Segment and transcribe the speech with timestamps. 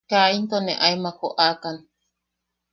[0.09, 1.77] Kaa into ne aemak joʼakan.